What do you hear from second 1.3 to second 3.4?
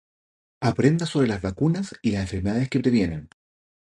vacunas y las enfermedades que previenen.